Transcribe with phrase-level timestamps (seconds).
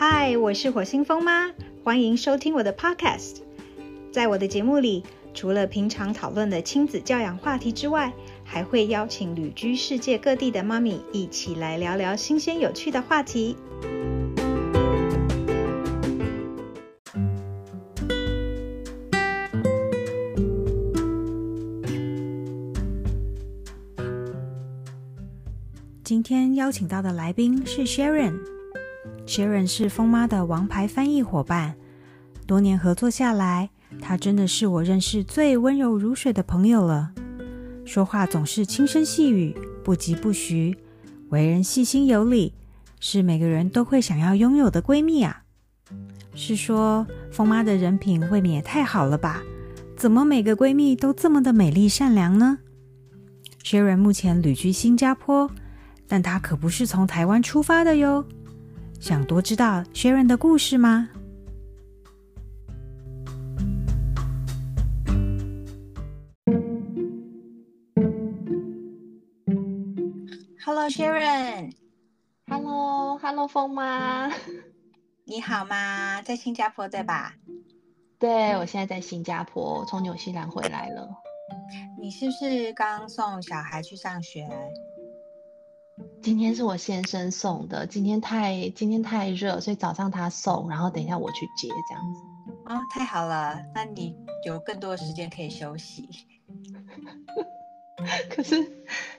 [0.00, 1.50] 嗨，我是火星风妈，
[1.82, 3.38] 欢迎收听我的 Podcast。
[4.12, 5.02] 在我的节目里，
[5.34, 8.12] 除了平常讨论的亲子教养话题之外，
[8.44, 13.56] 还会邀请旅居世界各地的妈咪一起来聊聊新鲜有趣的话题。
[26.04, 28.57] 今天邀请到的来宾是 Sharon。
[29.28, 31.74] Sharon 是风妈的王牌翻译伙伴，
[32.46, 33.68] 多年合作下来，
[34.00, 37.12] 她真的是我认识最温柔如水的朋友了。
[37.84, 40.78] 说话总是轻声细语，不疾不徐，
[41.28, 42.54] 为人细心有礼，
[43.00, 45.42] 是每个人都会想要拥有的闺蜜啊。
[46.34, 49.42] 是说风妈的人品未免也太好了吧？
[49.94, 52.60] 怎么每个闺蜜都这么的美丽善良呢
[53.62, 55.50] ？Sharon 目前旅居新加坡，
[56.06, 58.24] 但她可不是从台湾出发的哟。
[59.00, 61.08] 想多知道 Sharon 的故事吗
[70.64, 74.28] ？Hello Sharon，Hello，Hello 风妈，
[75.24, 76.20] 你好吗？
[76.22, 77.34] 在新加坡对吧？
[78.18, 81.08] 对，我现在在新加坡，从纽西兰回来了。
[82.00, 84.46] 你是不是刚送小孩去上学？
[86.22, 92.22] 今天是我先生送的，今天太今天太热，所以早上他送，然后等一下我去接这样子。
[92.66, 96.08] 哦，太好了，那你有更多的时间可以休息。
[98.30, 98.72] 可是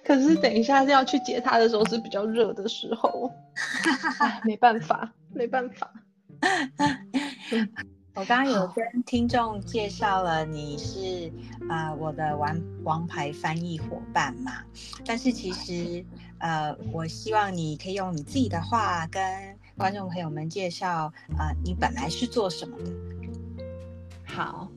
[0.05, 3.31] 可是等一下要去接他的时候是比较热的时候，
[4.45, 5.91] 没办法没办法。
[8.15, 11.31] 我刚刚有跟听众介绍了你是
[11.69, 14.63] 啊我的王王牌翻译伙伴嘛，
[15.05, 16.03] 但是其实
[16.39, 19.21] 呃我希望你可以用你自己的话跟
[19.77, 22.91] 观众朋友们介绍呃你本来是做什么的。
[24.25, 24.67] 好。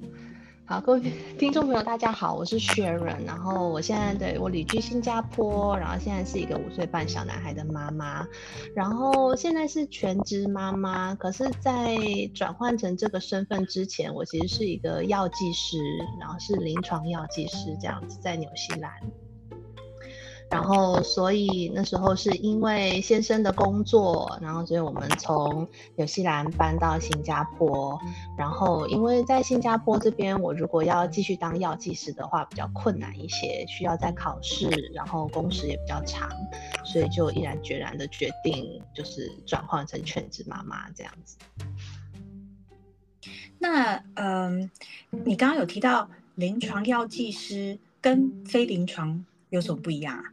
[0.65, 8.27] 好，各位听众朋友，大家好，我是 Sharon，然后我现在对我旅居新加坡，然后现在是一个五岁半小男孩的妈妈，
[8.75, 11.99] 然后现在是全职妈妈，可是，在
[12.33, 15.77] 转换成这个身份之前，我其实是一个药剂师，
[16.19, 18.91] 然后是临床药剂师这样子，在纽西兰。
[20.53, 27.99] 然后，所以那时候是因为先生的工作，然后所以我们从纽西兰搬到新加坡。
[28.37, 36.29] 然后，因为在新加坡这边，我如果要继续当药剂师的话，比较困难一些，需要再考试，然后工时也比较长，
[36.85, 41.39] 所以就毅然决然的决定，就是转换成全职妈妈这样子。
[43.59, 44.71] 那，嗯，
[45.09, 50.25] 你刚刚有提到临床药剂师跟非临床有什么不一样啊？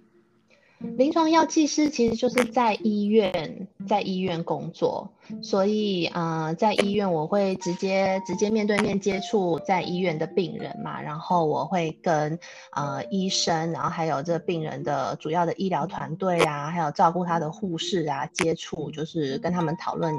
[0.79, 5.11] 临床药剂师其实就是在医院，在医院工作。
[5.41, 12.37] 所以，呃，在医院我会直接直接面对面接触在医院的病人嘛，然后我会跟
[12.71, 20.13] 呃医生，然后还有这病人的主要的医疗团队啊，还有照顾他的护士啊接触，就是跟他们讨论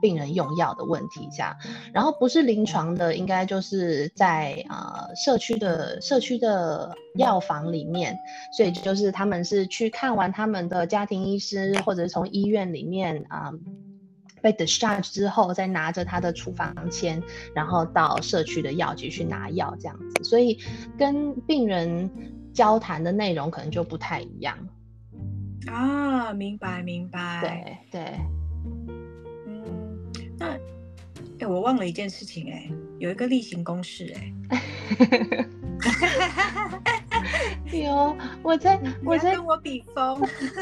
[0.00, 1.54] 病人用药的问题这样。
[1.92, 8.16] 然后不是临床的，应该就是在呃社区的社区的药房里面，
[8.56, 13.52] 所以就是他们是去看完他们的家庭医师，或者从医院里面啊。
[14.44, 17.22] 被 discharge 之后，再拿着他的处方签，
[17.54, 20.58] 然后到社区的药局去拿药，这样子，所以
[20.98, 22.10] 跟病人
[22.52, 24.54] 交谈的内容可能就不太一样。
[25.66, 27.40] 啊，明白明白。
[27.40, 28.20] 对对。
[29.46, 29.64] 嗯，
[30.38, 30.48] 那
[31.38, 34.30] 哎，我忘了一件事情，哎，有一个例行公事，哎。
[37.82, 40.20] 有，我在我在跟我比疯。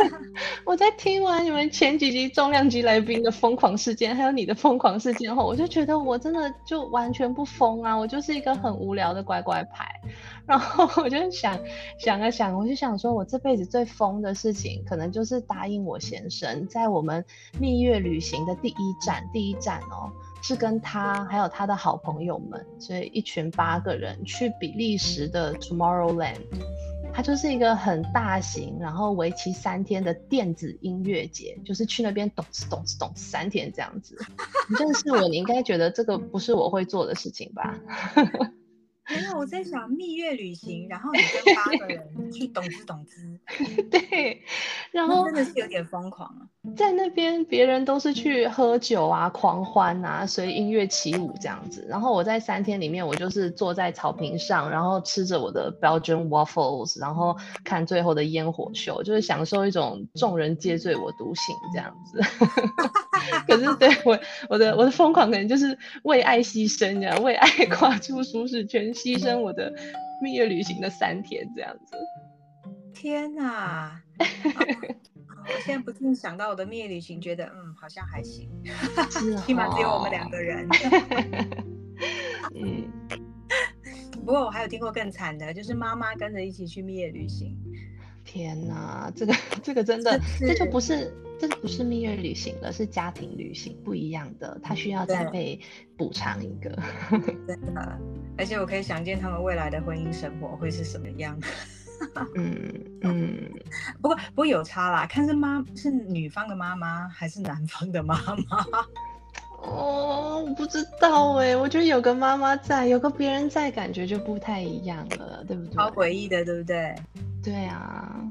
[0.65, 9.89] 我在听完你们前几集重量级来宾的疯狂事件，还有你的疯狂事件后，我就觉得我真的就完全不疯啊，我就是一个很无聊的乖乖牌。
[10.47, 11.59] 然后我就想
[11.99, 17.25] 想啊想，我就想说，我这辈子最疯的事情，可能就是答应我先生，在我们
[17.59, 20.11] 蜜月旅行的第一站，第一站哦。
[20.45, 26.41] 是跟他还有他的好朋友们，所以一群八个人去比利时的 Tomorrowland，
[27.15, 34.17] 它就是一个很大型，然后为期三天的电子音乐节，就是去那边咚哧咚哧咚三天这样子。
[34.69, 37.79] 你认识我，你应该觉得这个不是我会做的事情吧？
[39.11, 43.41] 没有，我在想蜜月旅行，然后你跟八个人去 懂之懂之，
[43.91, 44.43] 对，
[44.93, 46.47] 然后真的是有点疯狂啊。
[46.77, 62.21] 在那边别人都是去喝酒啊、狂欢啊、随音乐起舞这样子，然后我在三天里面，我就是坐在草坪上，然后吃着我的 Belgian waffles，然后看最后的烟火秀，就是享受一种众人皆醉我独醒这样子。
[63.47, 64.19] 可是对我
[64.49, 69.73] 我的我的疯狂可能就是为爱牺牲这样，为爱跨出舒适圈，牺牲我的
[70.21, 71.97] 蜜月旅行的三天这样子。
[72.95, 74.01] 天哪！
[75.45, 78.49] 我现在不禁想到我的蜜月旅行，觉得嗯，好像还行，
[79.45, 80.69] 起码只有我们两个人。
[82.55, 82.89] 嗯，
[84.13, 87.59] 不过我还有听过更惨的，就是妈妈跟着一起去蜜月旅行。
[88.25, 89.35] 天哪，这个
[89.65, 91.13] 这个真的，这就不是
[91.43, 95.59] 这不是蜜月旅行了，是家庭旅行，不一样的，他需要再被
[95.97, 96.71] 补偿一个。
[97.49, 97.99] 真的，
[98.39, 101.37] 而且我可以想见他们未来的婚姻生活会是什么样。
[102.37, 102.73] 嗯
[103.03, 103.51] 嗯，
[104.01, 108.15] 不过不过有差啦，看是妈是女方的妈妈还是男方的妈
[108.49, 108.65] 妈？
[109.67, 115.77] 哦，我不知道哎，我觉得有个妈妈在，有个别人在，感觉就不太一样了，对不对？
[115.77, 116.95] 好诡异的，对不对？
[117.43, 118.31] 对啊，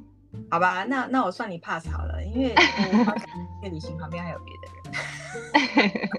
[0.51, 2.53] 好吧，那那我算你 pass 好了，因为
[3.63, 6.09] 月旅行旁边还有别的人。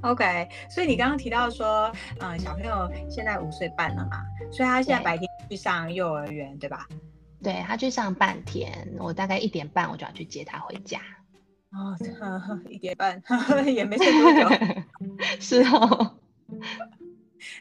[0.02, 4.22] OK，所以你刚刚提到说，嗯，小朋友现在五岁半了嘛，
[4.52, 6.86] 所以他现在白天去上幼儿园，对吧？
[7.42, 11.00] 对他去上半天，我大概一点半我就要去接他回家。
[11.72, 11.94] 哦，
[12.70, 13.20] 一点半
[13.66, 14.48] 也没睡多久。
[15.40, 16.16] 是哦。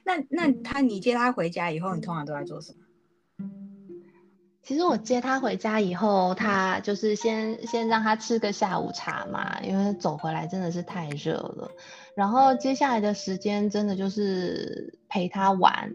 [0.04, 2.85] 那那他你接他回家以后，你通常都在做什么？
[4.66, 11.70] 其实我接他回家以后，他就是先先让他吃个下午茶嘛，因为走回来真的是太热了。
[12.16, 15.94] 然后接下来的时间真的就是陪他玩。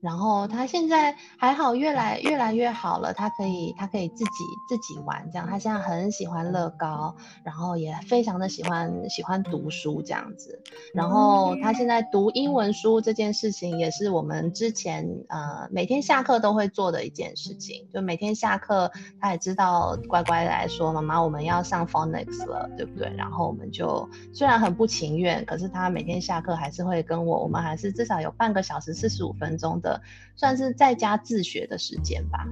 [0.00, 3.12] 然后他现在还好，越来越来越好了。
[3.12, 5.46] 他可以，他可以自己自己玩，这样。
[5.46, 7.14] 他现在很喜欢乐高，
[7.44, 10.62] 然后也非常的喜欢喜欢读书这样子。
[10.94, 17.86] 然后他现在读英文书这件事情，也是我们之前呃每天下课都会做的一件事情。
[17.92, 23.12] 就每天下课，他也知道乖乖来说，妈妈我们要上 phonics 了，对不对？
[23.18, 29.89] 然后我们就虽然很不情愿，可是他每天下课还是会跟我，我们还是至少有半个小时四十五分钟的。
[30.36, 32.46] 算是在家自学的时间吧，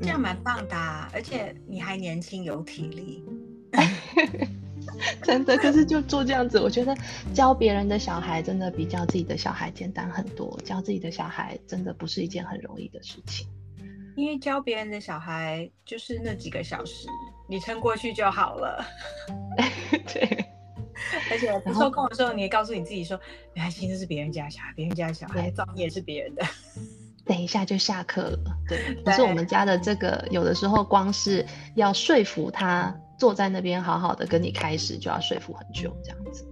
[0.00, 0.76] 这样蛮棒的，
[1.12, 3.24] 而且你还年轻有体力，
[5.22, 5.56] 真的。
[5.56, 6.96] 可是就做这样子，我觉得
[7.32, 10.58] 教别人的小孩真的比教自己的小孩简单很多。
[10.64, 13.46] 教自己的小孩真的不是一件很容易的事情，
[14.16, 17.06] 因为教别人的小孩就是那几个小时，
[17.48, 18.84] 你撑过去就好了。
[20.12, 20.44] 对。
[21.30, 23.18] 而且受控的时候，你也告诉你自己说
[23.54, 26.44] ：“原来其实是别人家小孩，别人家小孩，造孽是别人的。”
[27.24, 28.38] 等一下就下课了。
[28.68, 31.46] 对，可是我们家的这个，有的时候光是
[31.76, 36.44] 要说服他坐在那边好好的跟你开始，就要说服很久这样子。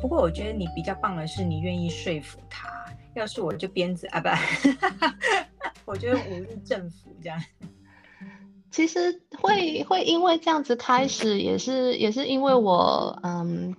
[0.00, 2.70] 不过我觉得你比较棒的是，你愿意说服他。
[3.14, 4.28] 要是我就鞭子啊，不，
[5.92, 7.38] 我觉得武力政府这样。
[8.72, 13.76] 其实会会因为这样子开始，也是也是因为我嗯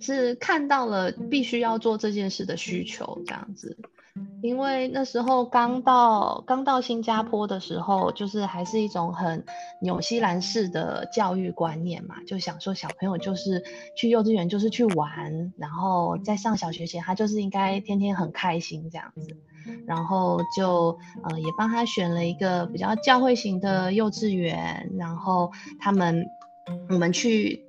[0.00, 3.76] 是看到了必须要做这件事的需求这样子，
[4.42, 9.44] 因为那时候刚到刚到新加坡的时候，就是还是一种很
[9.82, 13.62] 纽西兰式的教育观念嘛，就想说小朋友就是
[13.94, 19.36] 去幼稚园就是去玩，然后在上小学前他就是应该天天很开心这样子。
[19.86, 26.26] 然后就呃也帮他选了一个比较教会型的幼稚园，然后他们
[26.88, 27.64] 我们去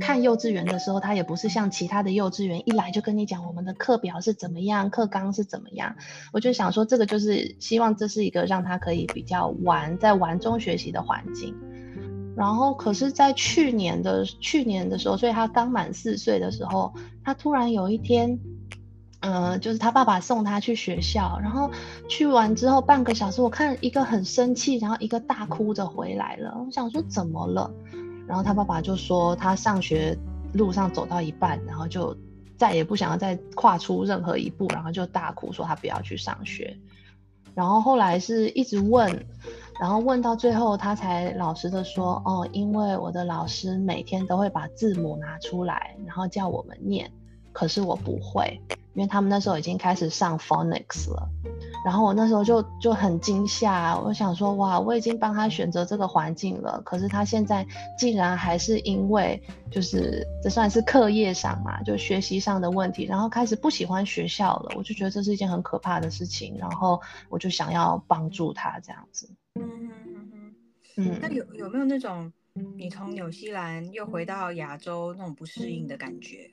[0.00, 5.96] 看幼稚园的时候，他也不是像其他的幼稚园一来就跟你讲我们的课表是怎么样，课纲是怎么样。
[6.32, 11.54] 我就想说这个就是希望这是一个让他可以比较玩在玩中学习的环境。
[12.36, 16.92] 然后可是，在去年的去年的时候，所以他刚满四岁的时候，
[17.24, 18.38] 他突然有一天。
[19.20, 21.70] 嗯，就是他爸爸送他去学校，然后
[22.08, 26.56] 去完之后半个小时，我看一个很生气，然后一个大哭着回来了。
[26.64, 27.70] 我想说怎么了？
[28.26, 30.16] 然后他爸爸就说他上学
[30.52, 32.16] 路上走到一半，然后就
[32.56, 36.76] 再也不想要再跨出任何一步，然后就大哭说他不要去上学。
[37.54, 39.26] 然后后来是一直问，
[39.80, 47.10] 然后问到最后他才老实的说，哦，因为我的老师每天都会把字母拿出来，然后叫我们念，
[47.58, 48.60] 可是我不会。
[48.94, 51.28] 因为他们那时候已经开始上 phonics 了，
[51.84, 57.64] 然后我那时候就就很惊吓，我想说哇，我已经帮他选择这个环境了，可是他现在
[57.96, 64.72] 竟然还是因为就是这算是课业上嘛，就学习上的问题，然后开始不喜欢学校了。
[64.76, 69.30] 我就觉得这是一件很可怕的事情，然后我就想要帮助他这样子。
[69.54, 70.54] 嗯嗯嗯
[70.96, 71.18] 嗯。
[71.22, 72.32] 那有有没有那种
[72.76, 76.50] 你从纽西兰又回到亚洲那种不适应的感觉？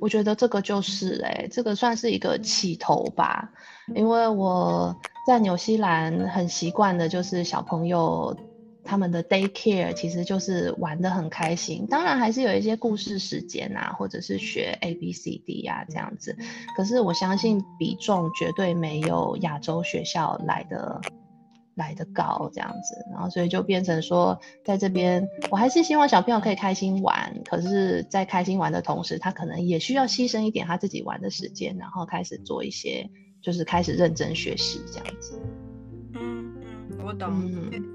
[0.00, 3.50] 我觉得这个就是哎，这个算是一个起头吧，
[3.94, 4.94] 因为我
[5.26, 8.36] 在纽西兰很习惯的，就是小朋友
[8.82, 16.36] 他们的 day care 其实就是玩的很开心，当然还是有一些故事时间啊，或者是学 A B C D 呀这样子，
[16.76, 21.00] 可是我相信比重绝对没有亚洲学校来的。
[21.80, 33.08] 来的高这样子，然后所以就变成说，在这边我还是希望小朋友可以开心玩，可是，在开心玩的同时，他可能也需要牺牲一点他自己玩的时间，然后开始做一些，
[33.40, 35.40] 就是开始认真学习这样子。
[36.14, 37.32] 嗯嗯，我懂。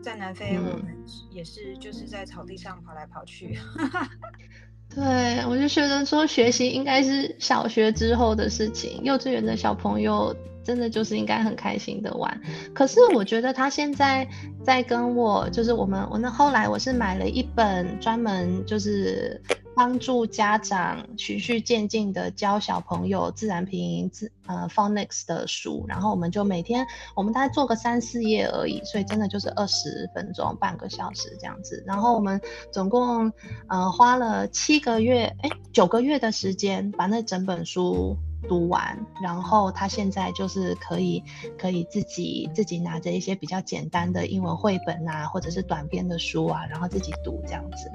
[0.01, 0.83] 在南非，我们
[1.31, 3.57] 也是就是在草地上跑来跑去。
[4.95, 10.35] 对，我就觉得说学习应该是小学之后的事情，幼稚园的小朋友。
[10.65, 12.41] 真的就是应该很开心的玩，
[12.73, 14.27] 可是我觉得他现在
[14.63, 19.39] 在跟我，就是我们我那后来我是买了一本专门就是
[19.75, 32.39] 帮助家长循序渐进的教小朋友自然拼音自呃 phonics 的书，然后我们就每天我们大概做个三四页而已，所以真的就是二十分钟半个小时这样子，然后我们
[32.72, 33.32] 总共
[33.67, 38.17] 呃花了七个月哎九个月的时间把那整本书。
[38.48, 41.24] 读完，然后他现在就是可以
[41.58, 47.91] 可以自己自己拿着一些比较简单的英文绘本啊，或者是短篇的书啊，然后自己读这样子。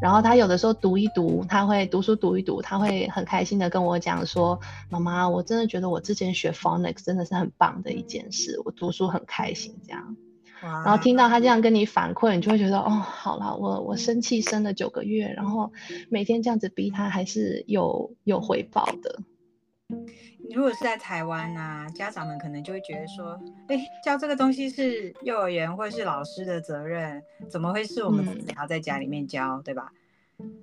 [0.00, 10.16] 然后他有的时候读一读，他会读书读一读，他会很开心的跟我讲说：“妈妈，我真的觉得我之前学 phonics 真的是很棒的一件事，我读书很开心。”这样，
[10.62, 15.70] 然后听到他这样跟你反馈，你就会觉得哦，好了，我我生气生了九个月，然后
[16.08, 19.20] 每天这样子逼他，还是有有回报的。
[20.52, 29.92] 如果是在台湾啊，家长们可能就会觉得说，哎，教这个东西是幼儿园或是老师的责任，怎么会是我们自己要在家里面教，对吧？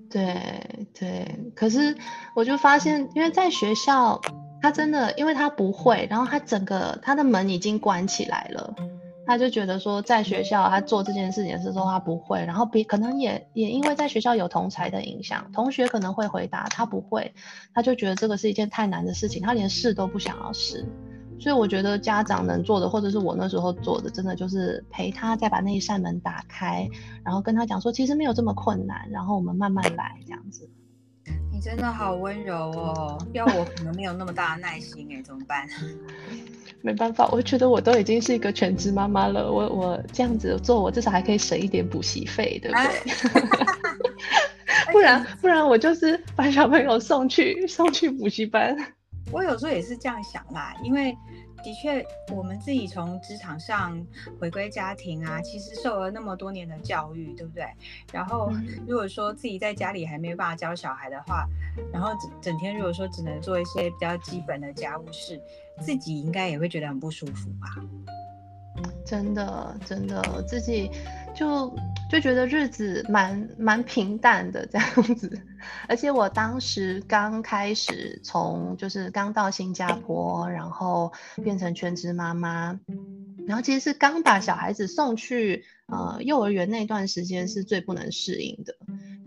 [0.09, 1.25] 对对，
[1.55, 1.95] 可是
[2.33, 4.19] 我就发现，因为在学校，
[4.61, 8.75] 他真的，因为他不会，然后他整个他的门已经关起来了。
[9.27, 17.33] 他就觉得说，在学校他做这件事情的时候他不会，然后别可能也也因为在学校有同才的影响，同学可能会回答他不会，
[17.73, 20.85] 他就觉得这个是一件太难的事情，他连试都不想要试。
[21.39, 26.89] 所以我觉得家长能做的，或者是我那时候做的，真的就是陪他再把那一扇门打开，
[27.23, 30.67] 然后跟他讲说，其实没有这么困难，然后我们慢慢来这样子。
[31.51, 35.67] 你真的好温柔哦，要我可能没有那么大的耐心哎，怎么办？
[36.81, 42.91] 没办法，我觉得我都已经是一个全职妈妈了，我我这样子做，我至少还可以省一点补习费，对不对？
[44.93, 48.75] 不然不然我就是把小朋友送去送去补习班。
[49.31, 51.15] 我有时候也是这样想啦，因为。
[51.67, 52.01] 的确，
[52.33, 54.01] 我们自己从职场上
[54.39, 57.65] 回归家庭啊，其实受了那么多年的教育，对不对？
[58.13, 58.49] 然后
[58.87, 61.45] 如果说自己在家里还没有办法教小孩的话，
[61.91, 65.37] 然后整整天如果说只能做一些比较基本的家务事，
[65.81, 67.67] 自己应该也会觉得很不舒服吧？
[69.05, 70.89] 真的，真的，自己
[71.37, 71.71] 就。
[72.09, 75.41] 就觉得日子蛮蛮平淡的这样子，
[75.89, 81.11] 而且我当时刚开始从就是刚到新加坡，然后
[81.43, 82.79] 变成全职妈妈，
[83.45, 88.73] 然后其实是刚把小孩子送去呃幼儿园那段时间是最不能适应的，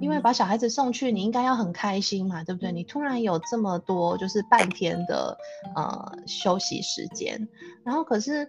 [0.00, 2.73] 因为把小孩子送去你应该要很开心嘛，对不对？
[2.73, 5.37] 你突然有这么多就是半天的
[5.76, 7.47] 呃休息时间，
[7.85, 8.49] 然后可是，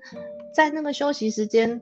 [0.56, 1.82] 在那个休息时间。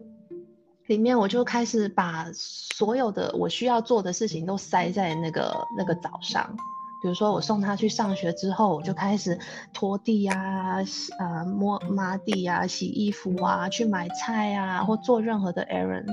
[0.89, 6.57] 里面我就开始把所有的我需要做的事情都塞在那个那个早上，
[6.99, 9.37] 比如说我送他去上学之后，我就开始
[9.71, 10.77] 拖地啊，
[11.19, 16.11] 呃，摸抹地啊，洗衣服啊，去买菜啊，或做任何的 errands，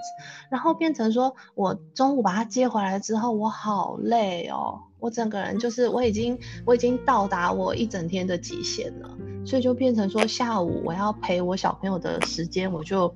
[0.50, 9.09] 然后变成说我中午把他接回来之后，我好累哦，我整个人就是我已经我已经到达我一整天的极限了，
[9.47, 13.11] 所以就变成说下午我要陪我小朋友的时间，我就。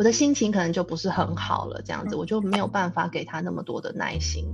[0.00, 4.50] 我的心情可能就不是很好了，这样子我就没有办法给他那么多的耐心。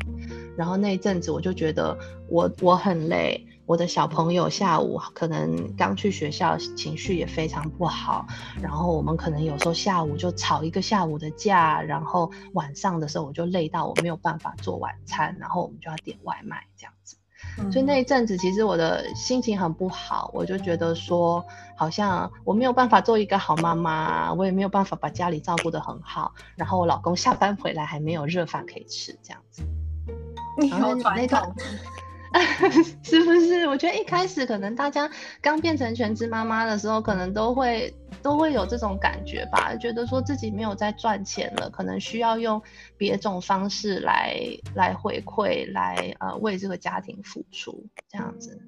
[0.56, 1.96] 然后那一阵子我就觉得
[2.28, 8.26] 我我很累，我的小朋友下午可能刚去学校，情绪也非常不好。
[8.60, 17.16] 然后我们可能有时候下午就吵一个下午的架，然后晚上的时候我就累到我没有办法做晚餐，然后我们就要点外卖这样子。
[17.72, 21.44] 所以那一阵子其实我的心情很不好，我就觉得说
[21.74, 29.62] 好像我没有办法做一个好妈妈，我也没有办法把家里照顾得很好，然后我老公下班回来还没有热饭可以吃，这样子。
[30.58, 31.54] 你好传统。
[33.02, 33.66] 是不是？
[33.66, 37.92] 我觉得一开始可能大家刚变成全职妈妈的时候，可能都会
[38.22, 42.60] 都会有这种感觉吧，觉得说自己没有在赚钱了，可能需要用
[42.96, 44.36] 别种方式来
[44.74, 48.60] 来回馈，来呃为这个家庭付出这样子。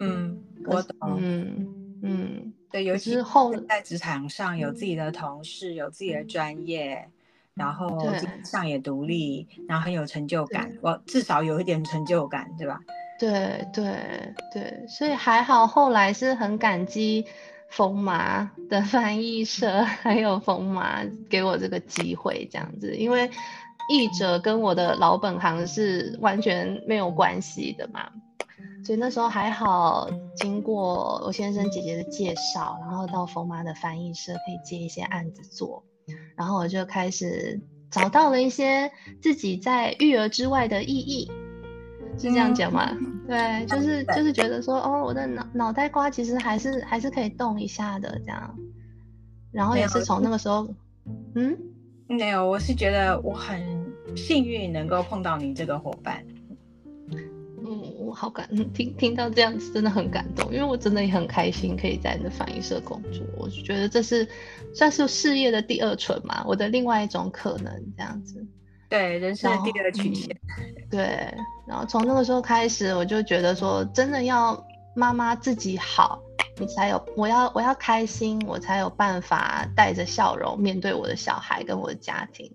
[0.00, 1.18] 嗯，我懂。
[1.20, 1.68] 嗯
[2.02, 7.08] 嗯，对，尤其是后在职场上有自己的同事，有自己的专业。
[7.54, 7.98] 然后
[8.44, 12.80] 上也独立，然后很有成就感，我至少有一点成就感，对吧？
[13.18, 17.24] 对对对，所以还好，后来是很感激
[17.70, 23.30] 冯麻的翻译社， 还有冯麻给我这个机会，这样子，因为
[23.88, 28.10] 译者跟我的老本行是完全没有关系的嘛，
[28.84, 35.84] 所以那时候还好，经过我先生姐姐的介绍，然后到冯麻的翻译社可以接一些案子做。
[36.36, 38.90] 然后我就开始找到了一些
[39.22, 41.30] 自己在育儿之外的意义，
[42.18, 42.90] 是这样讲吗？
[43.26, 48.54] 对，就是就是觉得说，哦，我的脑脑袋瓜其实还是还是可以动一下的这样。
[49.50, 50.68] 然后也是从那个时候，
[51.34, 51.56] 嗯，
[52.08, 53.62] 没有，我是觉得我很
[54.16, 56.24] 幸运能够碰到你这个伙伴。
[58.14, 64.26] 好感，听听到这样子真的很感动，因为我真的也很开心可以在那翻译社工作，我就觉得这是
[64.74, 68.46] 算是事业的第二春嘛，我的另外一种可能这样子。
[68.88, 70.36] 对，人生的第二曲线。
[70.90, 71.34] 对，
[71.66, 76.20] 然后从那个时候开始，我就觉得说，真的要妈妈自己好，
[76.58, 82.48] 你才有我要我要开心，我才有办法带着笑容面对我的小孩跟我的家庭。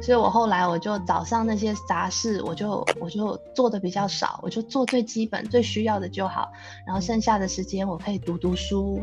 [0.00, 6.50] 所以我后来我就早上那些杂事，我就我就做的比较少，我就做最基本最需要的就好，
[6.86, 9.02] 然后剩下的时间我可以读读书、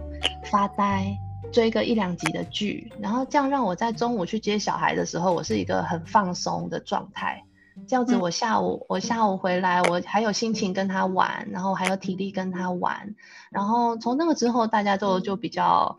[0.51, 1.15] 发呆、
[1.51, 7.43] 追个一两集的剧，然后这样让我在中午去接小孩的时候，我是一个很放松的状态。
[7.87, 13.15] 这样子我下午我下午回来，我还有心情跟他玩，然后还有体力跟他玩，
[13.51, 15.97] 然后从那个之后，大家都就比较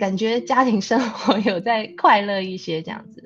[0.00, 3.23] 感觉家庭生活 有在快乐一些这样子。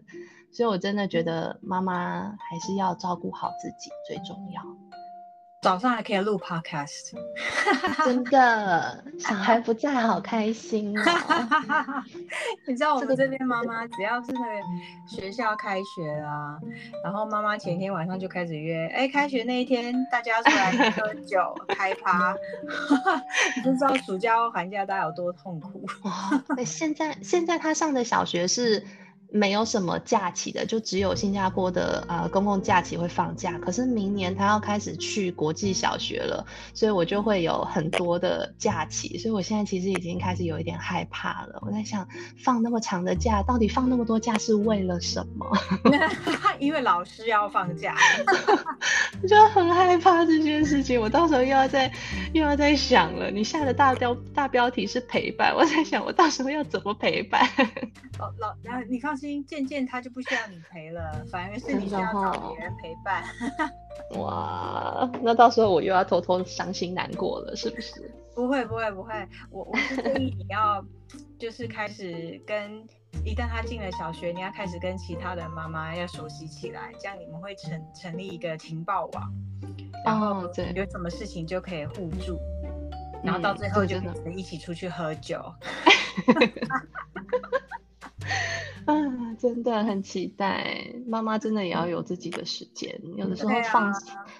[0.58, 4.60] 所以，我真的觉得妈妈还是要照顾好自己最重要。
[5.62, 7.14] 早上还可以录 podcast，
[8.04, 11.02] 真的，小孩 不在，好开心哦。
[12.66, 16.58] 你知道我们这边妈妈，只要是那个学校开学啊，
[17.04, 22.34] 然后妈妈前一天晚上就开始约，哎，开学那一天大家出来喝酒 开趴，
[23.56, 25.86] 你就知道暑假或寒假大家有多痛苦。
[26.02, 28.84] 哇，现在现在他上的小学是。
[29.30, 33.58] 没有什么假期的，就只有新加坡的呃公共假期会放假。
[33.58, 39.18] 可是明年他要开始去国际小学了，所以我就会有很多的假期。
[39.18, 41.58] 所以我现在其实已经开始有一点害怕了。
[41.60, 42.08] 我在想，
[42.42, 45.46] 放那么长的假，到底放那么多假是为了什么？
[46.58, 47.94] 因为老师要放假，
[49.22, 51.00] 我就很害怕这件事情。
[51.00, 51.92] 我到时候又要再
[52.32, 53.30] 又要再想了。
[53.30, 57.46] 你下的大标大标题是陪伴，我在想我到时候要怎么陪伴？
[58.18, 59.44] 老老，然后你放。
[59.46, 63.24] 渐渐他就不需要你陪了，反而是你需要找别人陪伴。
[64.20, 68.10] 哇，那到时候我又要偷偷伤心难过了，是不是？
[68.34, 69.12] 不会不会不会，
[69.50, 70.84] 我我是建议你要
[71.38, 72.86] 就是开始跟，
[73.24, 79.32] 一旦他进了小学，你要开始跟其他的妈妈要熟悉起来，这样你们会成成立一个情报网，
[80.04, 80.42] 然后
[80.74, 82.38] 有什么事情就可以互助，
[83.24, 85.42] 然后到最后就可以一起出去喝酒。
[88.86, 88.94] 啊，
[89.38, 93.92] 真的很期待，妈妈真的也要有自己的时间，有的时候放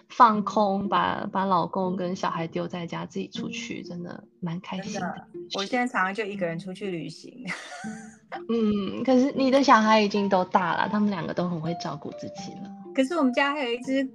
[0.09, 5.29] 放空，把把老公跟小孩丢在家，自己出去，真的蛮开心的。
[5.55, 7.45] 我现在常常就一个人出去旅行。
[8.49, 12.71] 嗯，可是你的小孩已经都大了，他们两个都很会照顾自己了。
[12.95, 14.09] 可是我们家还有一只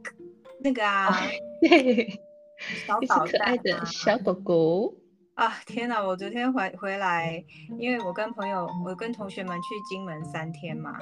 [0.62, 1.16] 那个啊，
[1.62, 2.20] 对
[3.08, 4.96] 小可爱的小狗狗。
[5.36, 6.00] 啊天哪！
[6.00, 7.44] 我昨天回回来，
[7.80, 10.96] 因为我跟朋友，我跟同学们去金门三天嘛，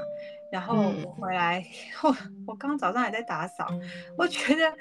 [0.49, 0.73] 然后
[1.05, 1.61] 我回来
[1.97, 2.15] 后，
[2.47, 3.67] 我刚早上还在打扫，
[4.17, 4.73] 我觉得，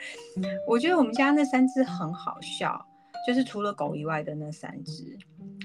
[0.69, 2.87] 我觉得我们家那三只很好笑，
[3.27, 5.19] 就是除了狗以外的那三只，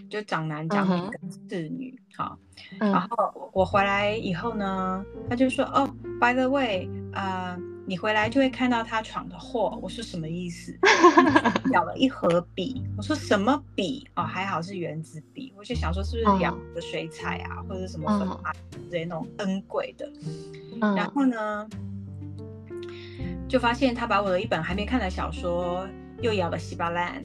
[0.09, 2.35] 就长男长女跟次女，好，
[2.79, 5.87] 然后我回来以后呢，他就说，哦
[6.19, 7.55] ，by the way，啊。
[7.87, 9.77] 你回来就会看到他闯的祸。
[9.81, 10.75] 我说什么意思？
[11.71, 12.83] 咬了一盒笔。
[12.97, 14.07] 我说什么笔？
[14.15, 15.53] 哦，还好是原子笔。
[15.55, 20.11] 我就想说是不是咬的水彩啊，或者什么粉啊之类那种 N 贵的。
[20.95, 21.67] 然后呢，
[23.47, 25.87] 就发现他把我的一本还没看的小说
[26.21, 27.23] 又咬得稀巴烂，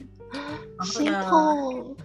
[0.83, 1.95] 心痛。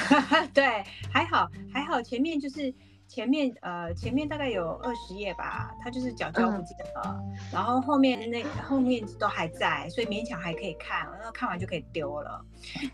[0.54, 2.74] 对，还好还好，前面就是。
[3.08, 7.18] 前面呃，前面大概有二十页吧，他就是脚胶不见了，
[7.52, 12.44] 然后后面那后面都还在，所以勉强还可以看，然后看完就可以丢了。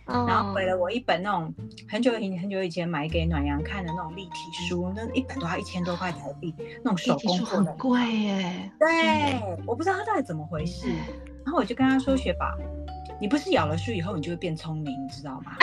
[0.07, 1.53] 然后毁了我一本那种
[1.89, 4.31] 很久以很久以前买给暖阳看的那种立体
[4.69, 8.71] 书，那一本都要一千多块台币，那种手工做的，贵耶。
[8.79, 10.89] 对，我不知道他到底怎么回事。
[11.45, 12.47] 然后我就跟他说：“雪宝，
[13.21, 15.57] 你不是咬了书以后你就会变聪明，你知道吗？”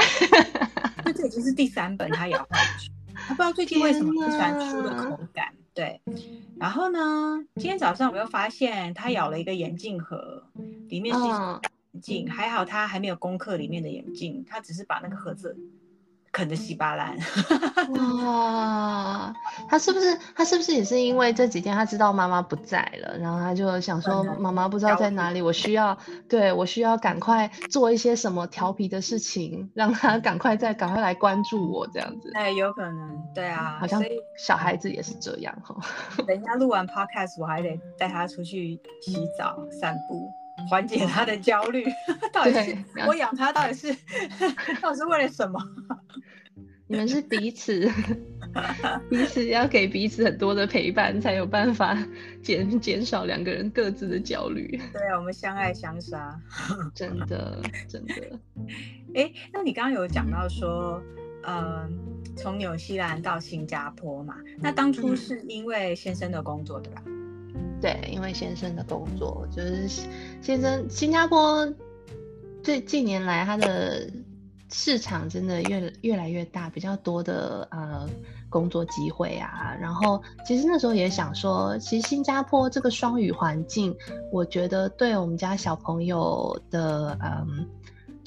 [1.06, 2.92] 那这已经是第三本他咬坏的书。
[3.30, 6.02] 他不知道最近为什么不喜欢书的口感，对。
[6.60, 10.44] 然后呢，今天早上我又发现他咬了一个眼镜盒，
[10.88, 11.62] 里面是眼
[12.02, 15.56] 镜，还好他还没有攻克里面的眼镜，他只是把那个盒子。
[16.40, 17.18] 啃的稀巴烂，
[17.92, 19.34] 哇！
[19.68, 25.98] 他是不是他是不是也是因为这几天他知道妈妈不在了，然后他就想说妈妈不知道在哪里，我需要
[26.30, 32.32] 对我需要赶快做一些什么调皮的事情，让他赶快再赶快来关注我这样子。
[32.36, 34.02] 哎，有可能，对啊，好像
[34.38, 35.76] 小孩子也是这样哈。
[36.26, 40.32] 等一下录完 podcast，我还得带他出去洗澡、散步。
[40.68, 41.86] 缓解他的焦虑，
[42.34, 43.94] 到底是我养他，到底是
[44.82, 45.60] 到底是为了什么？
[46.92, 47.88] 你们是彼此，
[49.12, 51.96] 彼此要给彼此很多的陪伴，才有办法
[52.42, 54.76] 减减少两个人各自的焦虑。
[54.92, 56.36] 对啊，我们相爱相杀，
[56.96, 58.16] 真的真的。
[59.14, 61.00] 哎，那你刚刚有讲到说，
[61.44, 61.88] 呃，
[62.36, 64.38] 从纽西兰到新加坡嘛？
[64.58, 67.04] 那当初是因为先生的工作，对吧？
[67.82, 69.88] 对，因为先生的工作，就是
[70.42, 71.68] 先生新加坡
[72.62, 74.10] 这近年来他的
[74.72, 78.08] 市场真的越越来越大，比较多的呃
[78.50, 79.76] 工作机会啊。
[79.80, 83.96] 然后其实那时候也想说，其实新加坡这个双语环境，
[84.32, 87.68] 我觉得对我们家小朋友的嗯。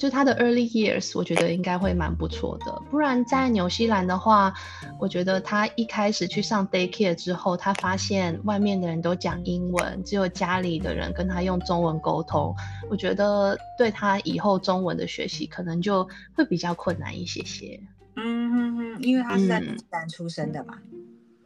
[0.03, 2.81] 就他的 early years，我觉得应该会蛮不错的。
[2.91, 4.53] 不然在纽西兰的话，
[4.99, 12.53] 我觉得他一开始去上 daycare 之后，他发现外面的人都讲英文，只有家里的人跟他用中文沟通。
[12.89, 17.79] 我觉得对他以后中文的学习可能就会比较困难一些些。
[18.17, 20.73] 嗯哼哼，因为他是在纽西兰出生的嘛。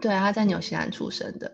[0.01, 1.53] 对，他在纽西兰出生的。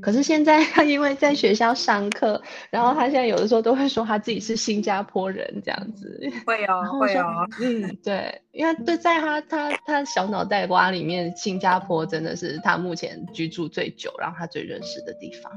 [0.00, 6.20] 可是现在他因为在学校上课，然后他现在有的时候都会说他自己是新加坡人这样子。
[6.46, 7.46] 会哦，会哦。
[7.60, 15.52] 嗯，对，因为对，在他他他小脑袋瓜里面，新加坡真的是他目前居住最久，然后他最认识的地方。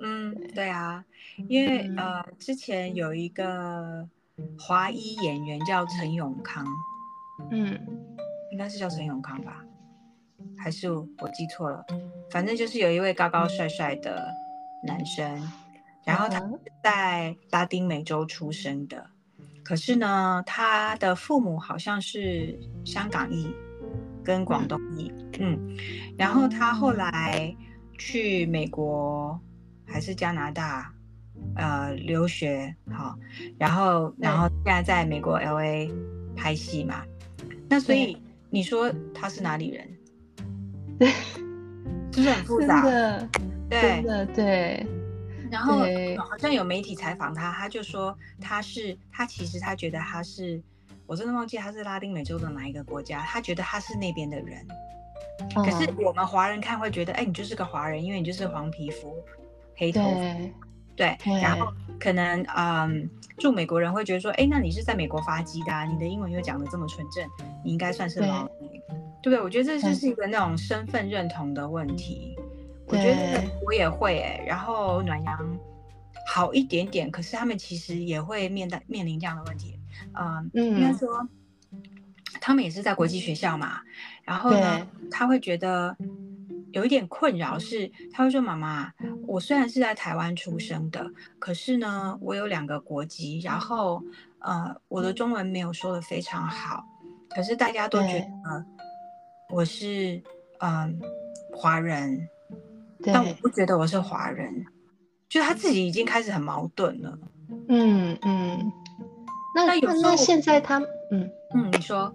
[0.00, 1.04] 嗯，对啊，
[1.48, 4.06] 因为呃，之前有一个
[4.58, 6.64] 华裔演员叫陈永康，
[7.50, 7.78] 嗯，
[8.52, 9.64] 应该是叫陈永康吧。
[10.56, 11.84] 还是我记错了，
[12.30, 14.28] 反正就是有一位高高帅帅的
[14.84, 15.24] 男生，
[16.04, 16.42] 然后他
[16.82, 19.04] 在拉丁美洲出生的，
[19.64, 23.52] 可是呢，他的父母好像是香港裔
[24.24, 25.76] 跟广东裔，嗯，
[26.16, 27.54] 然后他后来
[27.98, 29.38] 去美国
[29.86, 30.92] 还是加拿大
[31.56, 33.16] 呃留学，好，
[33.58, 35.90] 然后然后现在在美国 L A
[36.36, 37.04] 拍戏嘛，
[37.68, 38.16] 那所以
[38.50, 39.88] 你说他是哪里人？
[40.98, 41.12] 对，
[42.10, 42.82] 就是很复杂？
[43.68, 44.86] 对，的对。
[45.50, 45.78] 然后
[46.18, 50.62] 好像有媒体采访他，他就说他是他其实他觉得他是，
[51.06, 54.66] 我真的忘记他是拉丁美洲的哪一个国家，他觉得他是那边的人。
[55.54, 59.16] 可是我们华人看会觉得，哎，你就是个华人，因为你就是黄皮肤、
[59.76, 60.66] 黑头发。
[60.96, 63.08] 对，然后可能嗯，
[63.38, 67.26] 住美国人会觉得说，哎，那你是在美国发迹的，你的英文又讲的这么纯正，
[67.64, 68.82] 你应该算是老美。
[69.20, 69.40] 对不对？
[69.42, 72.36] 我觉得这就是一个那种身份认同的问题。
[72.86, 75.58] 我觉得我也会哎，然后暖阳
[76.28, 79.76] 好一点点，可是他们其实也会面对面临这样的问题。
[80.14, 81.28] 嗯，应该说
[82.40, 83.80] 他们也是在国际学校嘛。
[84.22, 85.94] 然后呢，他会觉得
[86.72, 88.92] 有一点困扰，是他会说：“妈妈，
[89.26, 91.04] 我虽然是在台湾出生的，
[91.38, 94.02] 可是呢，我有两个国籍，然后
[94.40, 96.84] 呃，我的中文没有说的非常好，
[97.30, 98.64] 可是大家都觉得。”
[99.50, 100.22] 我是
[100.58, 101.00] 嗯
[101.54, 102.28] 华人，
[103.02, 104.62] 但我不觉得我是华人，
[105.26, 107.18] 就他自己已经开始很矛盾了。
[107.68, 108.72] 嗯嗯，
[109.54, 110.78] 那那那现在他
[111.10, 111.30] 嗯。
[111.54, 112.14] 嗯，你说，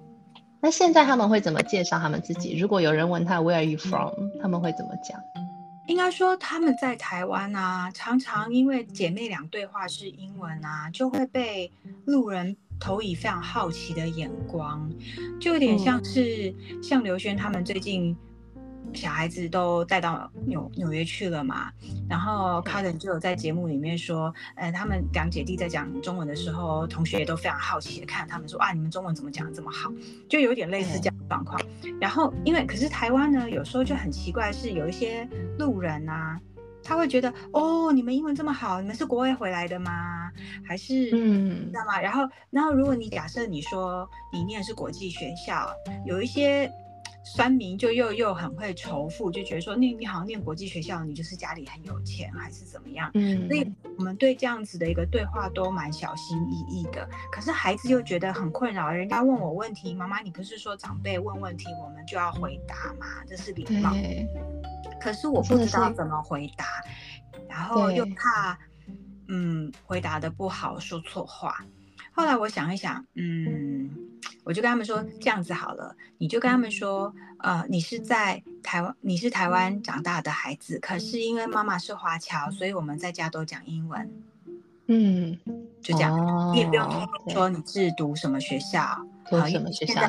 [0.63, 2.57] 那现在他们会怎么介绍他们自己？
[2.57, 4.13] 如果有人问他 Where are you from？
[4.41, 5.19] 他们会怎么讲？
[5.87, 11.69] 应该说他们在台湾啊，常常因为姐妹俩对话是英文啊，就会被
[12.05, 12.55] 路人。
[12.79, 14.91] 投以非常好奇的眼光，
[15.39, 18.13] 就有点像是像刘轩他们最近
[18.93, 21.71] 小孩子都带到纽纽约去了嘛，
[22.09, 29.91] 然后 e n 就有在节目里面说，呃，他们两姐弟在讲中文的时候，同学也都非常好奇的看他们说，啊，你们中文怎么讲的这么好？
[30.29, 31.59] 就有点类似这样的状况。
[31.99, 35.27] 然后因为可是台湾呢，有时候就很奇怪，是有一些
[35.57, 36.39] 路人啊。
[36.85, 40.29] 他会觉得哦，你们英文这么好，你们是国外回来的吗？
[40.67, 41.97] 还是嗯，知道吗？
[42.01, 45.73] 然后，然后如果你假设你说你念是国际学校，
[46.05, 46.69] 有一些
[47.23, 53.09] 酸民就又又很会仇富，就觉得说你你好像念国际学校，你就是家里很有钱还是怎么样？
[53.13, 53.65] 嗯，所以
[53.97, 57.09] 我们对这样子的一个对话都蛮小心翼翼的。
[57.31, 63.23] 可是孩子又觉得很困扰，人家问我问题，妈妈你不是说长辈问问题我们就要回答吗？
[63.27, 63.93] 这是礼貌。
[64.99, 66.65] 可是我不知道怎么回答，
[67.49, 68.57] 然后又怕，
[69.27, 71.63] 嗯，回答的不好，说错话。
[72.13, 73.89] 后来我想一想，嗯，
[74.43, 84.11] 我就跟他们说，这样子好了，你就跟他们说，呃，你是在台湾，你是台湾长大的孩子，可是因为妈妈是华侨，所以我们在家都讲英文。
[84.87, 85.37] 嗯，
[85.81, 90.01] 就这样，你也不用说你是读什么学校，读什么学校，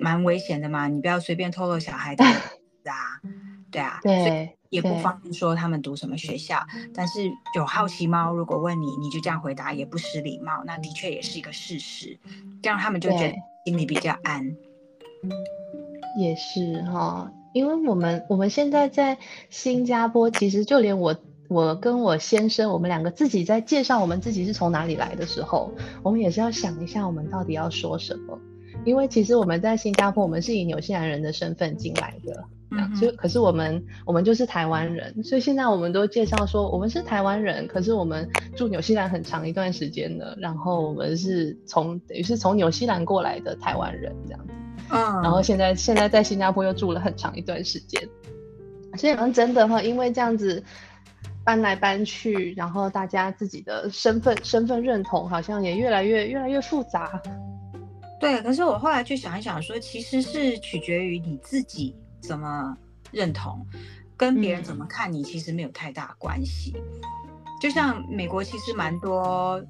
[0.00, 3.20] 蛮危险的嘛，你不要随便透露小孩的啊。
[3.70, 12.18] 对啊，对，也不方便说他们读什么学校，但是有好奇猫如果问你，你就这样回答也不失礼貌，那的确也是一个事实，
[12.62, 13.34] 这样他们就觉得
[13.66, 14.56] 心里比较安。
[16.16, 21.16] 也是哈，因为我们我们现在在新加坡，其实就连我
[21.48, 28.38] 我跟我先生，我们两个自己在介绍我们自己是从哪里来的时候，我们也是要想一下我们到底要说什么，
[28.84, 32.44] 因为其实我们在新加坡，我们是以纽西兰人的身份进来的。
[32.94, 44.52] 所以，可是我们我们就是台湾人，所以现在我们都介绍说我们是台湾人，可是我们住纽西兰很长一段时间了，然后我们是从等于是从纽西兰过来的台湾人这样子，
[44.90, 48.00] 嗯，然后现在现在在新加坡又住了很长一段时间，
[48.96, 50.62] 所以好像真的哈，因为这样子
[51.44, 57.20] 搬来搬去，然后大家自己的身份身份认同好像也越来越越来越复杂。
[58.20, 61.96] 对，可是我后来去想一想，说其实是取决于你自己。
[62.20, 62.76] 怎么
[63.10, 63.66] 认同，
[64.16, 66.74] 跟别人怎么看你，其实没有太大关系。
[67.60, 69.62] 就像美国，其实蛮多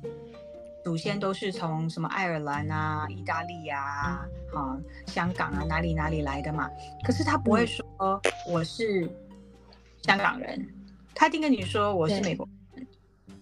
[0.84, 6.70] 祖先都是从什么爱尔兰啊、意大利啊、哈香港啊哪里哪里来的嘛。
[7.04, 7.84] 可是他不会说
[8.48, 9.10] 我是
[10.02, 10.68] 香港人，
[11.14, 12.86] 他一定跟你说我是美国人。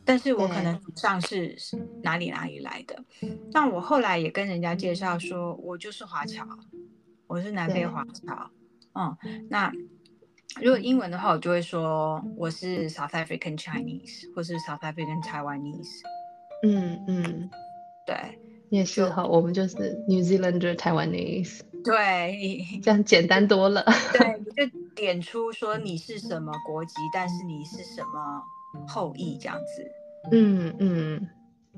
[0.04, 1.54] 但是我可能上是
[2.02, 3.04] 哪里哪里来的。
[3.52, 6.46] 但我后来也跟人家介绍说，我就是华侨，
[7.26, 8.50] 我是南非华侨。
[8.94, 9.16] 嗯，
[9.48, 9.72] 那
[10.60, 16.00] 如果英文的话，我就会说我是 South African Chinese，或是 South African Taiwanese。
[16.64, 17.50] 嗯嗯，
[18.06, 18.38] 对，
[18.70, 19.76] 也是哈，我们就是
[20.08, 21.60] New Zealander Taiwanese。
[21.84, 23.84] 对，这样简单多了。
[24.12, 28.42] 对， 你就点出说你是什么国籍，但是你是什么
[28.88, 29.84] 后裔这样子。
[30.32, 31.28] 嗯嗯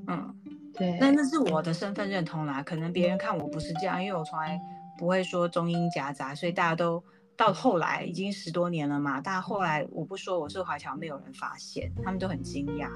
[0.07, 0.35] 嗯，
[0.73, 0.97] 对。
[0.99, 4.59] 那那是我的身份认同啦，可能别人看我不是这样，因为我从来。
[5.01, 7.03] 不会说中英夹杂，所以大家都
[7.35, 9.19] 到后来已经十多年了嘛。
[9.19, 12.87] 大家后来我不说我是华侨，没有人发现，他们都很惊讶。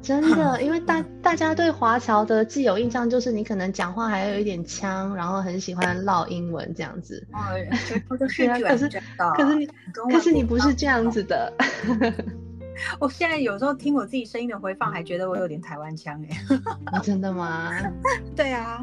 [0.00, 7.22] 真的， 因为大大家对华侨的既有印象就是你可能讲话还有一点腔，然后很喜欢唠英文这样子。
[7.34, 8.88] 哦，是啊，可是
[9.36, 9.68] 可是你
[10.10, 11.52] 可是你不是这样子的。
[12.98, 17.00] 我现在有时候听我自己声音的回放，还觉得我有点台湾腔哎。
[17.02, 17.70] 真的吗？
[18.34, 18.82] 对啊。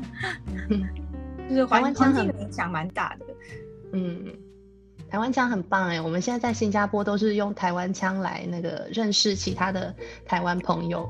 [1.49, 3.25] 就是环环境的影响蛮大的，
[3.91, 4.25] 嗯，
[5.13, 9.93] 台湾腔很棒哎，我们现在在新加坡都是用台湾腔来那个认识其他的
[10.25, 11.07] 台湾朋友。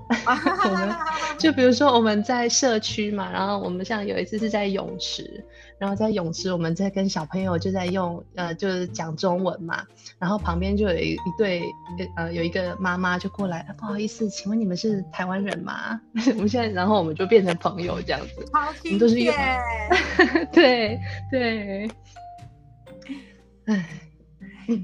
[0.66, 0.94] 我 们
[1.39, 5.42] 就比如说我们在社区嘛，然后我们像有一次是在泳池，
[5.78, 9.82] 然后在泳池我们在跟小朋友就在用呃就是讲中文嘛，
[10.20, 11.63] 然后旁边就有一一对
[12.18, 15.98] 呃有一个妈妈就过来，不好意思，请问你们是台湾人吗？
[16.36, 18.46] 我们现在然后我们就变成朋友这样子，
[18.84, 19.34] 我们都是用。
[20.52, 21.00] 对
[21.32, 21.89] 对，
[23.65, 23.88] 哎，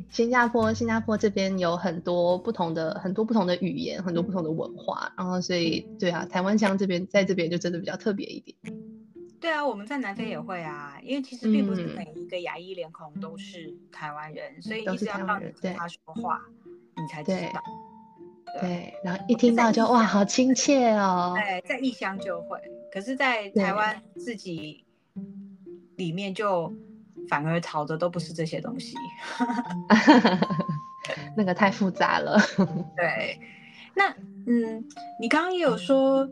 [0.09, 8.55] 新加坡，新加坡这边有很多不同的、很多不同的语言，很多不同的文化，然后所以，对啊，台湾腔这边在这边就真的比较特别一点。
[9.41, 16.41] 对啊，我们在南非也会啊，因为其实并不是每一个牙医脸孔都是台湾人，所以你是要让你跟他说话，
[16.95, 17.61] 你才知道。
[18.61, 21.35] 对，然后一听到就哇，好亲切哦。
[21.35, 22.59] 对，在异乡就会，
[22.93, 24.85] 可是，在台湾自己。
[25.97, 26.73] 里面就
[27.29, 28.95] 反而吵的都不是这些东西，
[31.37, 32.37] 那个太复杂了。
[32.97, 33.39] 对，
[33.95, 34.09] 那
[34.47, 34.83] 嗯，
[35.21, 36.27] 你刚刚也有说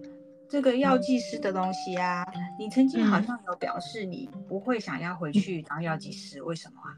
[0.49, 2.25] 这个药剂师的东西啊，
[2.57, 6.97] 你曾经好像有表示你不会想要回去当药剂师，为什么啊？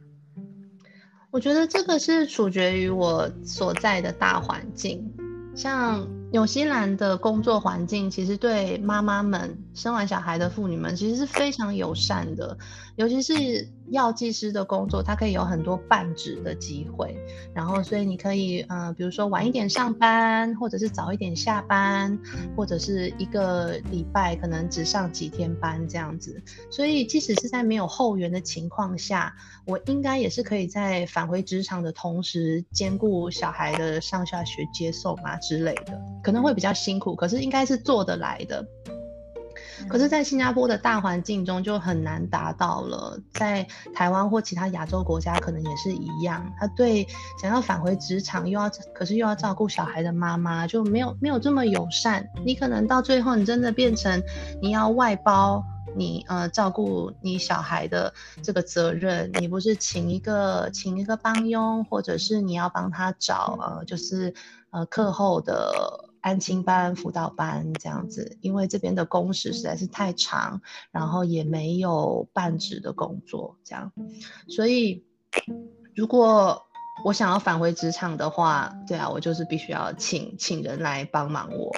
[1.31, 5.13] 我觉得这个是取决于我所在的大环境，
[5.55, 12.57] 像纽西兰的工作环境，其实对妈妈们生完小孩的妇女们，其实是非常友善的，
[12.95, 13.67] 尤其是。
[13.91, 17.17] 药剂师的工作，它可以有很多半职的机会，
[17.53, 22.17] 然后所以你可以，呃，比如说晚一点上班，或者是早一点下班，
[22.55, 26.41] 或者是一个礼拜可能只上几天班这样子。
[26.69, 29.33] 所以即使是在没有后援的情况下，
[29.65, 38.65] 我应该也是可以在返回职场的同时兼顾小孩的上下学接送啊之类的，可能会比较辛苦，可是应该是做得来的。
[39.87, 43.19] 可是，在新加坡的大环境中就很难达到了。
[43.33, 46.51] 在台湾或其他亚洲国家，可能也是一样。
[46.59, 47.07] 他对
[47.41, 52.27] 想要返回职场又要，可是又要照顾小孩的妈妈，就没有没有这么友善。
[52.45, 54.21] 你可能到最后，你真的变成
[54.61, 55.63] 你要外包
[55.95, 58.13] 你呃照顾你小孩的
[58.43, 59.31] 这个责任。
[59.39, 64.33] 你不是请一个请一个帮佣，或者是你要帮他找呃就是
[64.71, 66.08] 呃课后的。
[66.21, 73.91] 安亲班、辅导班这样子，因为这边的工时实在是太长，然后也没有半职的工作，这样，
[74.47, 75.03] 所以
[75.95, 76.65] 如果。
[77.03, 81.71] 我想要返回职场的话，对啊，我就是必须要请请人来帮忙我。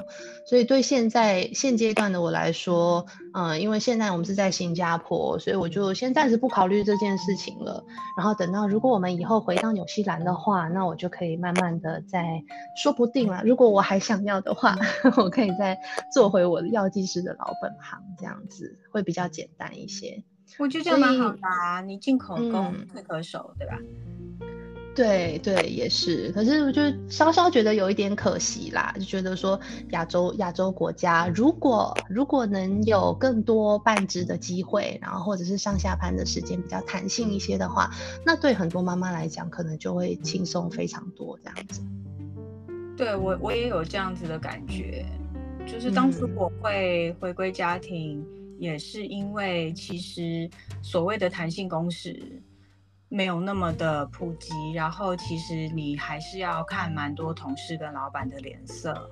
[0.45, 7.83] 所以对现在现阶段的我来说，嗯，因为现在我们是在新加坡，所以我就先暂时不考虑这件事情了。
[8.17, 12.41] 然后等到如果我们以后回到纽西兰的话，那我就可以慢慢的再
[12.75, 13.43] 说不定了。
[13.45, 14.75] 如果我还想要的话，
[15.17, 15.77] 我可以再
[16.13, 20.23] 做回我的药剂师的老本行，这样子会比较简单一些。
[20.57, 23.77] 我觉得这样蛮好的啊，你进口供退可守，对吧？
[24.93, 26.29] 对对，也是。
[26.33, 29.57] 可是我就稍稍觉得有一点可惜啦，就觉得说
[29.91, 37.89] 亚洲亚洲国家，如果如果能有更多半职的机会，然后或者是上下班的时间比较弹性一些的话，
[38.25, 41.81] 那对很多妈妈来讲，可能就会轻松非常多这样子。
[42.97, 45.05] 对我我也有这样子的感觉，
[45.65, 48.21] 就是当初我会回归家庭，
[48.59, 50.49] 也是因为其实
[50.81, 52.21] 所谓的弹性工时。
[53.13, 59.09] 没有那么的普及，然后其实你还是要看蛮多同事跟老板的脸色。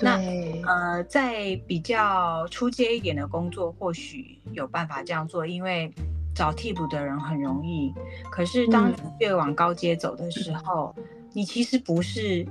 [0.00, 0.20] 那
[0.66, 5.88] 呃，在比较出街一点的工作，或许有办法这样做，因为
[6.34, 7.94] 找替补的人很容易。
[8.28, 10.92] 可是当越往高阶走的时候，
[11.32, 12.44] 你其实不是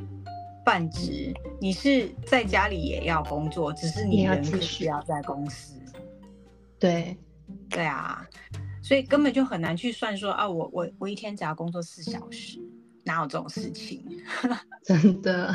[0.63, 5.77] 半职，你是在家里也要工作，只是你人必须要在公司。
[6.79, 7.17] 对，
[7.69, 8.25] 对啊。
[8.87, 12.57] 所以根本就很难去算说啊，我我我一天只要工作四小时，
[13.03, 14.01] 哪有这种事情？
[14.81, 15.53] 真的。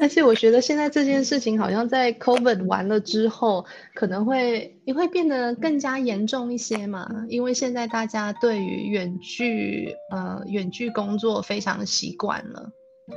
[0.00, 7.24] 而且我觉得现在这件事情好像在 COVID 完了之后，可能会也会变得更加严重一些嘛。
[7.30, 12.70] 因为现在大家对于远距呃远距工作非常习惯了，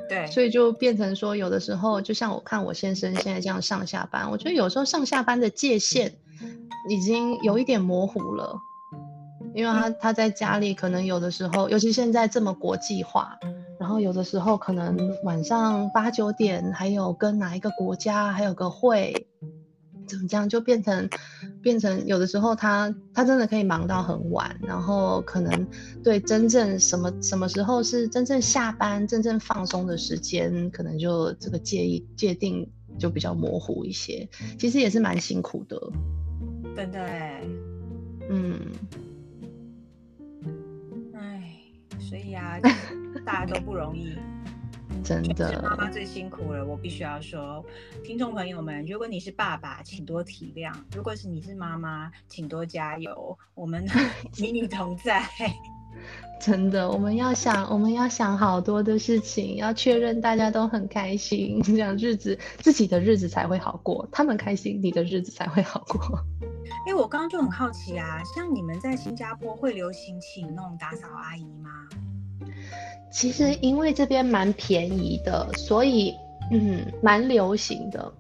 [0.07, 6.13] 对，所以就变成说，有的时候就像我看我先生现在这样上下班，我觉得有时候上下班的界限。
[6.89, 8.59] 已经有一点模糊了，
[9.53, 13.37] 因为他他在家里可能有的时候，尤其现在这么国际化，
[13.79, 19.27] 然后有的时候可能晚上八九点还有跟哪一个国家还有个会，
[20.07, 21.09] 怎么这样就变成
[21.61, 25.67] 变成有的时候他他真的可以忙到很晚，然后可能
[26.03, 34.27] 对真正什么什么时候是真正下班真正放松的时间，可能就这个界意界定就比较模糊一些，
[34.59, 35.79] 其实也是蛮辛苦的。
[36.75, 37.41] 真的哎，
[38.29, 38.71] 嗯，
[41.13, 41.57] 哎，
[41.99, 42.57] 所以啊，
[43.25, 44.15] 大家都不容易，
[45.03, 46.65] 真的，妈妈最辛苦了。
[46.65, 47.63] 我必须要说，
[48.03, 53.37] 听众朋友们，如果你是爸爸，请多体谅；如果是你是妈妈，请多加油。
[53.53, 53.85] 我们
[54.39, 55.21] 与你同在。
[56.39, 64.07] 真的，我们要想，我们要想好多的事情，要确认大家都很开心，这样日子自己的日子才会好过。
[64.11, 66.19] 他们开心，你的日子才会好过。
[66.87, 71.69] 哎，我刚刚就很好奇啊，像你们在新加坡会流行请那种打扫阿姨吗？
[73.11, 76.15] 其实因为这边蛮便宜的，所以
[76.51, 78.11] 嗯，蛮流行的。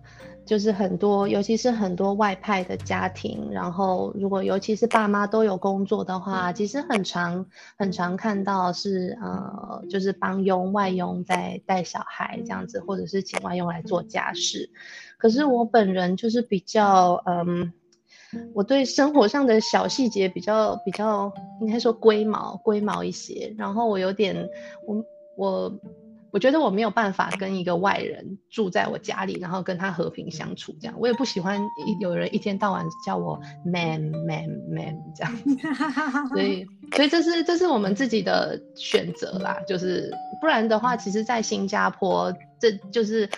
[0.51, 7.45] 就是很多，尤其是很多外派的家庭，然后如果尤其是爸妈都有工作的话，其实很常
[7.77, 14.69] 很常看到是呃，就是帮佣外佣在带小孩这样子，或者是请外佣来做家事。
[15.17, 17.71] 可是我本人就是比较嗯，
[18.53, 24.49] 我对生活上的小细节比较比较应该说龟毛龟毛一些，然后我有点
[24.85, 25.01] 我
[25.37, 25.79] 我
[26.31, 28.37] 我觉得我没有办法跟一个外人。
[28.49, 31.61] 住在我家里，然后跟他和平相处，这样我也不喜欢
[32.01, 36.65] 有人一天到晚叫我 man man man 这样，所以
[36.95, 40.11] 所以这是这是我们自己的选择啦，就是
[40.41, 43.29] 不然的话，其实，在新加坡这就是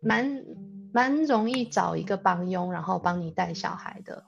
[0.00, 0.44] 蛮
[0.92, 4.22] 蛮容易找一个帮佣，然后帮你带小孩的。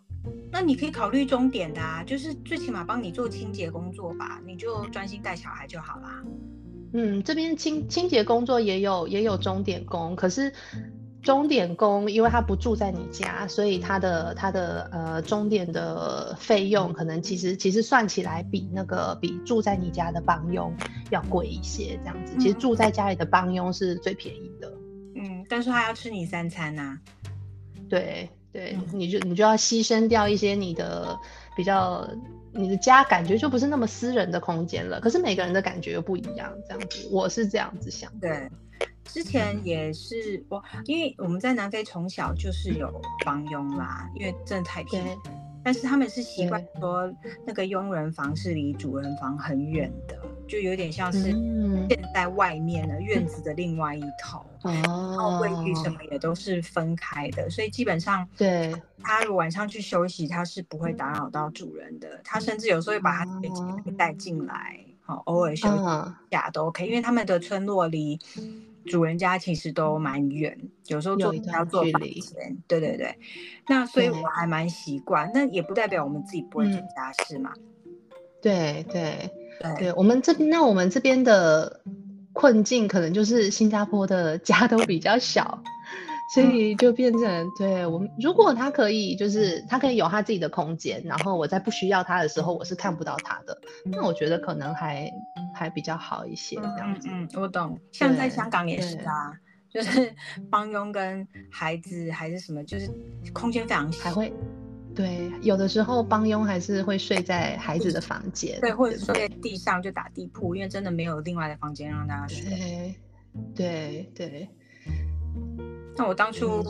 [0.50, 6.22] 那你可以考虑终点的啊，就是最起码帮你做清洁工作吧，你就专心带小孩就好啦。
[6.94, 10.52] 嗯，这边清清洁工作也有也有钟点工，可是
[11.22, 20.70] 钟点工因为他不住在你家，所以他的他的呃钟点的费用可能其实其实算起来比那个比住在你家的帮佣
[21.10, 22.34] 要贵一些，这样子。
[22.38, 24.70] 其实住在家里的帮佣是最便宜的。
[25.16, 26.98] 嗯，但是他要吃你三餐呐。
[27.88, 31.18] 对对，你就你就要牺牲掉一些你的
[31.56, 32.06] 比较。
[32.54, 38.12] 你的家感觉就不是那么私人的空间了，可是每个人的感觉又不一样，这样子，我是这样子想。
[38.20, 38.50] 对，
[39.04, 42.92] 之前也是我，因为我们在南非从小就是有
[43.24, 45.18] 帮佣啦，因为真的太便宜。
[45.64, 47.08] 但是他们是习惯说
[47.46, 50.18] 那个佣人房是离主人房很远的。
[50.52, 51.32] 就有点像是
[51.88, 58.70] 建在外面的院子的另外一头，然后卫浴什么也都是分开的，所以基本上，对，
[59.02, 62.20] 他如果晚上去休息，他是不会打扰到主人的。
[62.22, 66.86] 他甚至有时候会把他自己带进来，好，偶尔休息下都 OK。
[66.86, 68.20] 因为他们的村落离
[68.84, 70.54] 主人家其实都蛮远，
[70.88, 72.22] 有时候坐要坐距离。
[72.68, 73.18] 对对对，
[73.68, 77.54] 那所以我还蛮习惯，那也不代表我们自己不会做家事嘛。
[78.42, 79.30] 对对。
[79.78, 81.80] 对我们这边，那我们这边的
[82.32, 85.62] 困境可能就是新加坡的家都比较小，
[86.34, 95.10] 所以就变成对我们，如果他可以，就是他可以有他自己的空间，然后我在不需要他的时候，我是看不到他的，那我觉得可能还
[95.54, 97.08] 还比较好一些这样子。
[97.10, 97.78] 嗯，我懂。
[97.92, 99.32] 像在香港也是啊，
[99.72, 100.12] 就是
[100.50, 102.90] 帮佣跟孩子还是什么，就是
[103.32, 104.32] 空间非常小，还会。
[104.94, 112.94] 对，有的时候帮佣还是会睡在孩子的房间，对，或者睡在地上就打地铺，因为真的没有另外的房间让大家睡。
[113.54, 114.48] 对对。
[115.96, 116.62] 那我当初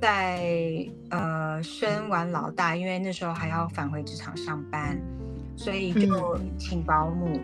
[0.00, 5.00] 在呃生完老大，因为那时候还要返回职场上班，
[5.56, 7.40] 所以就请保姆。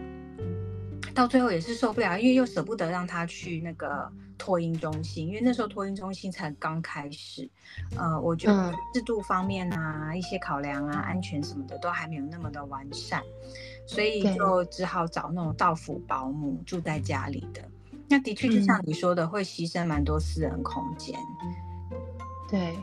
[1.18, 4.10] 到最后也是受不了，因为又舍不得让他去那个。
[4.40, 7.50] 托婴中心，因为那时候托婴中心才刚开始，
[7.96, 13.20] 呃，我觉得制度方面啊，一些考量啊，安全什么的都还没有那么的完善，
[13.84, 17.60] 所以就只好找那种到府保姆住在家里的。
[18.08, 21.18] 那的确就像你说的，会牺牲蛮多私人空间。
[22.48, 22.78] 对，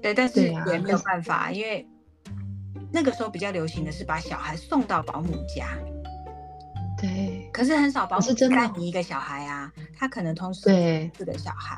[0.00, 1.86] 对，但是也没有办法，因为
[2.90, 5.76] 那个时候比较流行的是把小孩送到保姆家。
[7.02, 11.10] 对，可是很少保姆带你一个小孩啊，他可能同时对。
[11.18, 11.76] 四个小孩，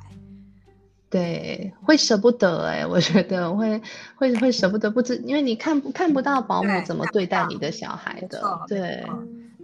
[1.09, 3.81] 对，会舍不得哎，我觉得会
[4.14, 9.03] 会会舍不得，不知因为你看不看不到保姆怎么对待你的小孩的，对。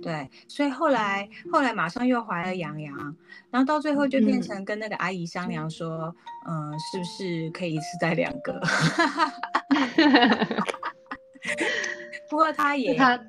[0.03, 2.97] 对，所以后来后来马上又怀了洋洋，
[3.51, 6.17] 然后到最后就变成跟那个阿姨商量说，
[6.49, 8.59] 嗯，是不是可以一次带两个？
[12.31, 13.21] 不过他也他。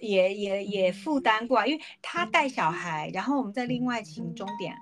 [0.00, 4.74] 也也也负担过，因为他带小孩，然后我们再另外请钟点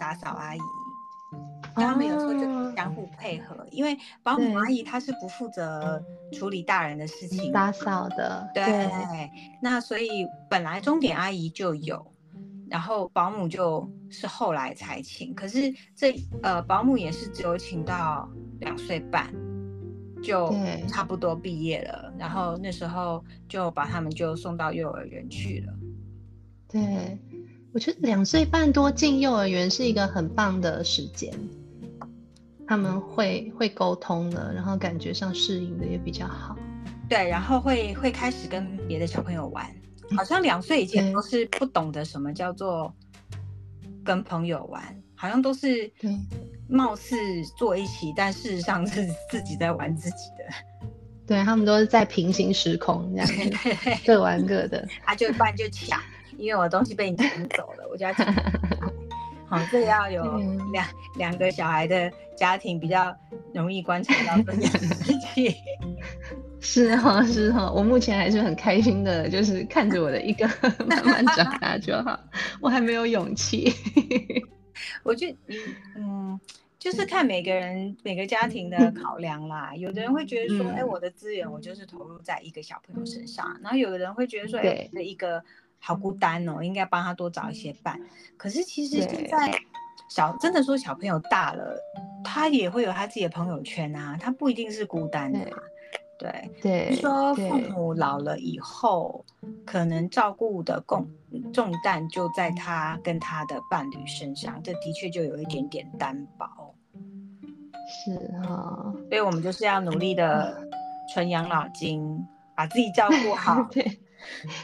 [0.00, 0.58] 打扫阿姨，
[1.74, 3.66] 他们有时候就相互配合。
[3.70, 6.02] 因为保姆阿姨她是不负责
[6.32, 8.48] 处理大人的事情，打扫的。
[8.54, 8.90] 对，
[9.62, 12.04] 那所以本来钟点阿姨就有，
[12.68, 18.28] 然后保姆就是后来才请，可是这呃保姆也是只有请到
[18.60, 19.32] 两岁半。
[20.26, 20.52] 就
[20.88, 25.72] 差不多毕业了，然后那时候就把他们就送到幼儿园去了。
[26.68, 27.16] 对，
[27.72, 31.32] 我觉得两岁半多进幼儿园是一个很棒的时间，
[32.66, 36.58] 他们会会沟通了，然后感觉上适应的也比较好。
[37.08, 39.64] 对，然后会会开始跟别的小朋友玩，
[40.16, 42.92] 好像两岁以前都是不懂得什么叫做
[44.04, 44.82] 跟朋友玩。
[45.18, 45.90] 好像都是
[46.68, 47.16] 貌似
[47.56, 50.44] 坐一起，但事实上是 自己在玩自己的。
[51.26, 53.28] 对他们都是在平行时空这样，
[54.06, 54.86] 各玩各的。
[55.04, 56.00] 啊，就不然就抢，
[56.36, 58.32] 因为我东西被你抢走了，我就要抢。
[59.48, 60.22] 好，这个要有
[60.72, 60.86] 两
[61.16, 63.16] 两个小孩的家庭比较
[63.52, 65.54] 容易观察到这件事情。
[66.60, 70.48] 是哈，是哈，我目前还是很开心的，就是看着我的一个
[70.86, 72.18] 慢慢长大就好，
[72.60, 73.72] 我还没有勇气。
[75.02, 75.56] 我就嗯
[75.96, 76.40] 嗯，
[76.78, 79.74] 就是看每个人每个家庭的考量啦。
[79.74, 85.42] 有的人会觉得说，哎，我的资源我就是投入在一个小朋友身上，然后有的人会觉得说，哎，的一个
[85.78, 88.00] 好孤单哦，应该帮他多找一些伴。
[88.36, 89.52] 可是其实现在
[90.08, 91.80] 小真的说小朋友大了，
[92.24, 95.50] 他也会有他自己的朋友圈啊，他不一定是孤单的。
[96.18, 99.24] 对对，说父母老了以后，
[99.66, 101.06] 可能照顾的重
[101.52, 106.46] 重担就在他跟他的伴侣身上，这的确就有一点点单薄。
[107.88, 110.66] 是哈，所以我们就是要努力的
[111.12, 113.62] 存养老金，把自己照顾好。
[113.70, 113.98] 对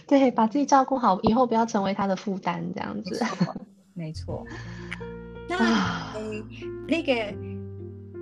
[0.09, 3.25] 对，把自己照顾好，以后不要成为他的负担，这样子。
[3.95, 4.45] 没错。
[5.49, 6.15] 那
[6.89, 7.35] 那个，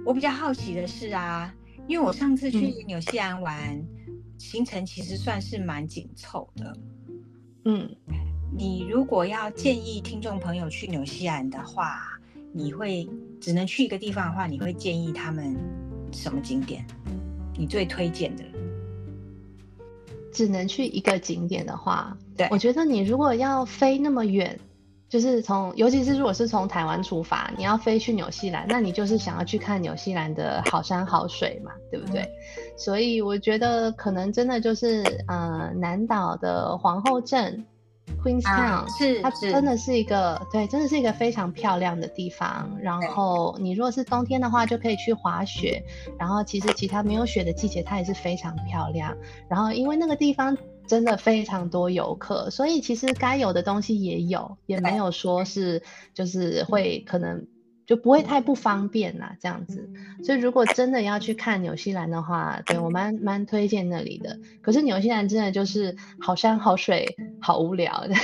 [0.05, 1.55] 我比较好奇的是啊。
[1.91, 3.85] 因为我上次去纽西兰玩，
[4.39, 6.73] 行程其实算是蛮紧凑的。
[7.65, 7.91] 嗯，
[8.57, 12.01] 你如果要建议听众朋友去纽西兰的话，
[12.53, 13.11] 你会
[13.41, 15.57] 只能去一个地方的话，你会建议他们
[16.13, 16.87] 什么景点？
[17.59, 18.45] 你最推荐的？
[20.33, 24.57] 只能去一个景点的话，对我觉得你如果要飞那么远。
[25.11, 32.25] 就是从，尤其是如果是从台湾出发，你要飞去纽西兰，那你就是想要去看纽西兰的好山好水嘛，对不对？
[32.77, 37.67] 所以我觉得可能真的就是，呃，南岛的皇后镇
[38.25, 42.71] ，Queenstown，是它真的是一个，对，真的是一个非常漂亮的地方。
[42.81, 45.83] 然后你如果是冬天的话，就可以去滑雪。
[46.21, 49.17] 然后其实其他没有雪的季节，它也是非常漂亮。
[49.49, 50.57] 然后因为那个地方。
[50.91, 57.47] 真的非常多游客，所以其实该有的东西也有，也没有说是就是会可能
[57.87, 59.89] 就不会太不方便啦这样子。
[60.25, 64.37] 所以如果真的要去看纽西兰的话，对我蛮蛮推荐那里的。
[64.63, 67.07] 可是纽西兰真的就是好山好水
[67.41, 68.15] 好无聊的，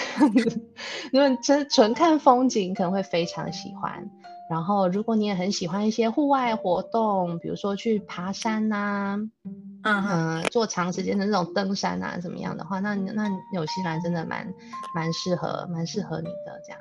[1.14, 4.10] 如果真纯看风景可能会非常喜欢。
[4.50, 9.20] 然后如果你也很喜欢一些户外活动，比如说去爬山呐。
[9.88, 14.52] 嗯做长时间的那种登山啊，怎么样的话，那那纽西兰真的蛮
[14.94, 16.80] 蛮适合，蛮适合你的这样。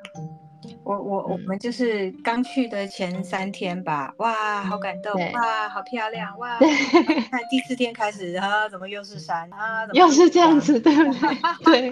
[0.83, 6.57] 我我我们就是刚去的前三天吧，哇，好感动，哇，好漂亮，哇，
[7.31, 9.85] 看第四天开始啊，怎么又是山啊？
[9.93, 11.13] 又是这样子，对不
[11.65, 11.91] 对？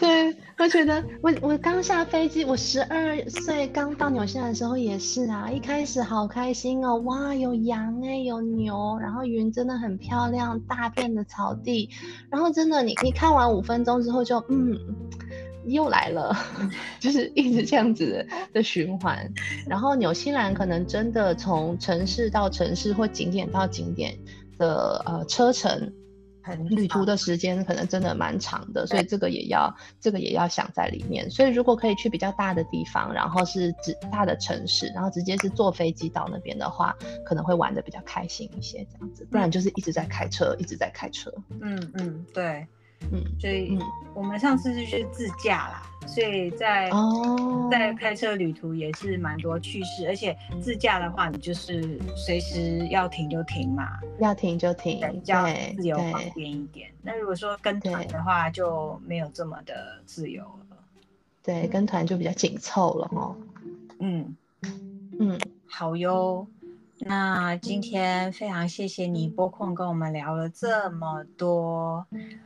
[0.00, 11.90] 对，对，我觉得我我刚下飞机，我十二岁刚到纽西兰的时候也是啊，一开始好开心哦，哇，有羊哎，有牛，然后云真的很漂亮，大片的草地，
[12.30, 14.78] 然后真的你你看完五分钟之后就嗯。
[15.66, 16.36] 又来了，
[17.00, 19.30] 就是一直这样子的循环。
[19.66, 24.16] 然后纽西兰可能真的从城市到城市或景点到景点
[24.58, 25.92] 的呃车程，
[26.70, 31.30] 旅途的时间可能真的蛮长的，所以这个也要这个也要想在里面。
[31.30, 39.24] 所以如果可以去比较大的地方，然后是指大的城市，然后直接是坐飞机到那边的话，可能会玩的比较开心一些，这样子。
[39.30, 41.32] 不然就是一直在开车，一直在开车。
[41.60, 42.66] 嗯嗯，对。
[43.10, 43.78] 嗯，所以
[44.14, 46.90] 我们上次是去自驾啦，所以在
[47.70, 55.46] 在开车旅途也是蛮多趣事，而且自驾的话，你就是随时要停就停嘛，要停就停，比较
[55.76, 56.90] 自由方便一点。
[57.02, 60.76] 那如果说跟团的话，就没有这么的自由了。
[61.42, 63.34] 对，跟团就比较紧凑了哈。
[63.98, 64.36] 嗯
[65.18, 66.46] 嗯，好哟。
[67.04, 72.06] 那今天非常谢谢你拨空跟我们聊了这么多。
[72.10, 72.38] 嗯，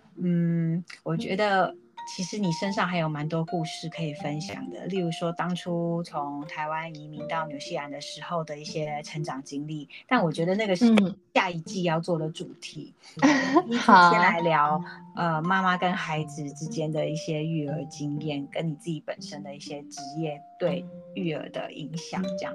[1.03, 1.75] 我觉得
[2.15, 9.89] 其实你身上还有蛮多故事可以分享的，例如说当初从台湾移民到纽西兰的时候的一些成长经历。
[10.07, 10.87] 但我觉得那个是
[11.35, 12.95] 下一季要做的主题。
[13.79, 14.81] 好，先来聊
[15.17, 22.55] 呃妈妈跟孩子之间的一些育儿经验，跟你自己本身的一些职业对育儿的影响，这样。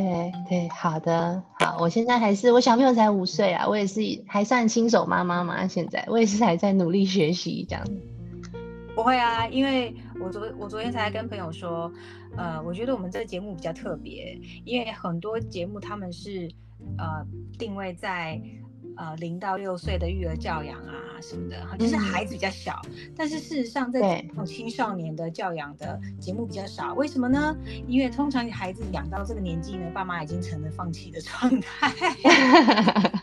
[0.00, 7.84] 对对，好的，好，我现在还是我小朋友才五岁啊，我也是还算新手妈妈嘛，现在我也是还在努力学习这样。
[8.94, 11.92] 不会啊，因为我昨我昨天才跟朋友说，
[12.36, 16.50] 呃，我觉得我们这个节目比较特别，因为很多节目他们是
[16.98, 17.26] 呃
[17.58, 18.40] 定位在。
[18.96, 22.80] 呃，零到六岁的育儿教养啊什么的，就是孩子比较小，
[23.16, 26.94] 但是事实上在青少年的教养的节目比较少。
[26.94, 27.56] 为什么呢？
[27.86, 31.92] 因为通常孩子养到这个年纪呢，爸妈已经成了放弃的状态。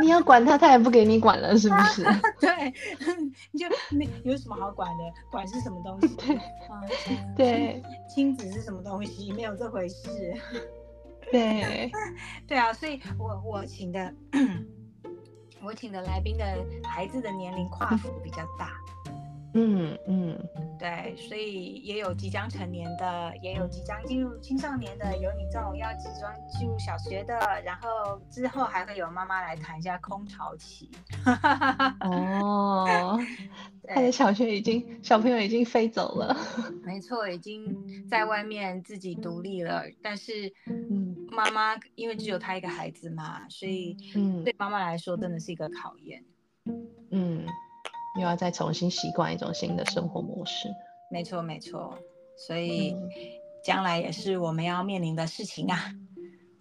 [0.00, 2.04] 你要管他，他也不给你管了，是不是？
[2.40, 2.72] 对，
[3.50, 6.16] 你就没有什么好管的，管是什么东西？
[7.36, 9.32] 对，亲子是什么东西？
[9.32, 10.34] 没有这回事。
[11.32, 11.90] 对，
[12.46, 14.14] 对啊，所以我我请的。
[15.64, 16.44] 我请的来宾的
[16.84, 18.72] 孩子的年龄跨幅比较大，
[19.54, 20.38] 嗯嗯，
[20.78, 30.90] 对，所以也有即将成年的，也有即将进入青少年的，有你这种要即将进入小学的，然后之后还会有妈妈来谈一下空巢期。
[32.00, 33.18] 哦，
[33.88, 36.36] 他的小学已经小朋友已经飞走了，
[36.84, 39.84] 没错，已经在外面自己独立了。
[40.02, 46.24] 但是，嗯，妈妈因为只有她一个孩子嘛，所以，嗯，对妈妈来说真的是一个考验。
[47.10, 47.46] 嗯。
[48.16, 50.68] 又要再重新习惯一种新的生活模式，
[51.10, 51.98] 没错没错，
[52.36, 52.94] 所以
[53.64, 55.90] 将来也是我们要面临的事情啊。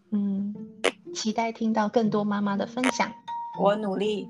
[0.10, 0.52] 嗯，
[1.14, 3.14] 期待听到更多妈妈的分享，
[3.62, 4.28] 我努力。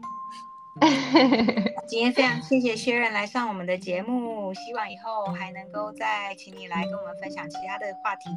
[1.88, 8.30] 今天非常谢谢薛仁来上我们的节目，希望以后还能够再请你来跟我们分享其他的话题。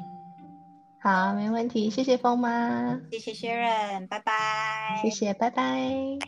[0.98, 6.18] 好，没问题，谢谢风妈，谢谢薛仁，拜拜，谢谢，拜拜。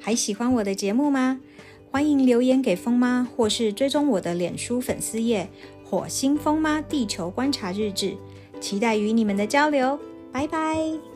[0.00, 1.40] 还喜欢我的节目吗？
[1.90, 5.48] 欢迎留言给风妈，或是追踪我的脸书粉丝页
[5.94, 8.16] “火星风妈地球观察日志”，
[8.60, 9.96] 期待与你们的交流。
[10.32, 11.13] 拜拜。